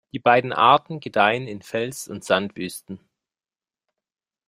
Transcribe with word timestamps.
Die 0.13 0.17
beiden 0.17 0.51
Arten 0.51 0.99
gedeihen 0.99 1.45
in 1.47 1.61
Fels- 1.61 2.07
und 2.07 2.23
Sandwüsten. 2.23 2.99